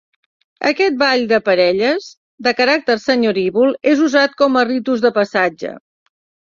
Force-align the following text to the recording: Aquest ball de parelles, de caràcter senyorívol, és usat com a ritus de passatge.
Aquest 0.69 0.95
ball 1.01 1.25
de 1.31 1.39
parelles, 1.49 2.09
de 2.49 2.55
caràcter 2.63 2.97
senyorívol, 3.07 3.79
és 3.95 4.05
usat 4.11 4.37
com 4.43 4.63
a 4.63 4.69
ritus 4.75 5.07
de 5.07 5.17
passatge. 5.23 5.81